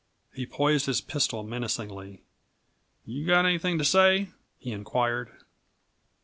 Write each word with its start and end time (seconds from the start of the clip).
He 0.33 0.47
poised 0.47 0.87
his 0.87 0.99
pistol 0.99 1.43
menacingly. 1.43 2.23
"You 3.05 3.23
got 3.27 3.45
anything 3.45 3.77
to 3.77 3.85
say?" 3.85 4.29
he 4.57 4.71
inquired. 4.71 5.31